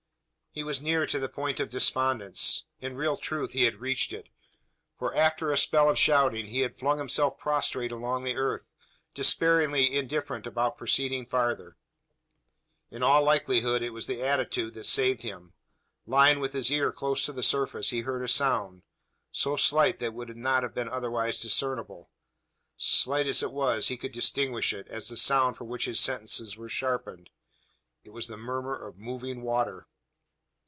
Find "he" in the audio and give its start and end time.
0.53-0.65, 3.53-3.63, 6.47-6.59, 17.91-18.01, 23.87-23.95